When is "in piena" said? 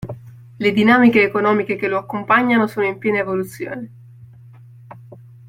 2.87-3.19